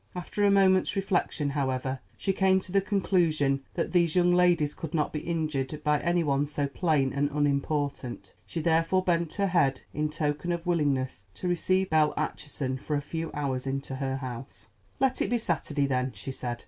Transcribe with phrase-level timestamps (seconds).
[0.15, 4.95] After a moment's reflection, however, she came to the conclusion that these young ladies could
[4.95, 8.33] not be injured by any one so plain and unimportant.
[8.47, 12.99] She therefore bent her head in token of willingness to receive Belle Acheson for a
[13.01, 14.69] few hours into her house.
[14.99, 16.59] "Let it be Saturday, then," she said.